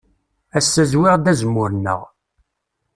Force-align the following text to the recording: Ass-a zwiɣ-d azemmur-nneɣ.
Ass-a 0.57 0.83
zwiɣ-d 0.91 1.25
azemmur-nneɣ. 1.31 2.01